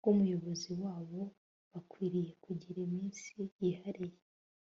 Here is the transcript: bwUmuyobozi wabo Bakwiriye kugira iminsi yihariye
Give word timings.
bwUmuyobozi 0.03 0.71
wabo 0.81 1.19
Bakwiriye 1.71 2.31
kugira 2.43 2.77
iminsi 2.87 3.35
yihariye 3.59 4.17